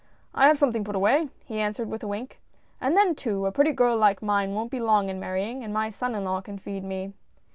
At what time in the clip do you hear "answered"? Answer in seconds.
1.59-1.87